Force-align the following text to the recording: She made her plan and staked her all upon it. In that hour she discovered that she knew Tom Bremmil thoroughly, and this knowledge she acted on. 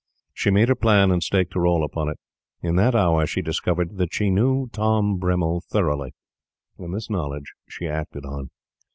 She 0.33 0.49
made 0.49 0.67
her 0.67 0.73
plan 0.73 1.11
and 1.11 1.21
staked 1.21 1.53
her 1.53 1.67
all 1.67 1.83
upon 1.83 2.09
it. 2.09 2.17
In 2.63 2.75
that 2.77 2.95
hour 2.95 3.27
she 3.27 3.43
discovered 3.43 3.97
that 3.99 4.11
she 4.11 4.31
knew 4.31 4.67
Tom 4.73 5.19
Bremmil 5.19 5.61
thoroughly, 5.71 6.15
and 6.79 6.91
this 6.91 7.07
knowledge 7.07 7.53
she 7.69 7.85
acted 7.87 8.25
on. 8.25 8.49